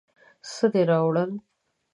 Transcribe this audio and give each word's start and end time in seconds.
څه 0.51 0.65
دې 0.73 0.81
راوړل؟ 0.89 1.31